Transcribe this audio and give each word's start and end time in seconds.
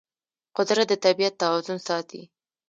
قدرت 0.57 0.87
د 0.91 0.93
طبیعت 1.05 1.33
توازن 1.41 1.77
ساتي. 1.87 2.21